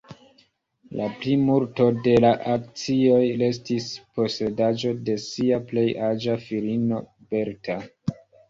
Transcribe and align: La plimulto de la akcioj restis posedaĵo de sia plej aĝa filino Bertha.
La 0.99 1.09
plimulto 1.17 1.85
de 2.07 2.15
la 2.25 2.31
akcioj 2.53 3.19
restis 3.43 3.91
posedaĵo 4.17 4.95
de 5.11 5.21
sia 5.27 5.63
plej 5.71 5.87
aĝa 6.11 6.41
filino 6.49 7.07
Bertha. 7.37 7.81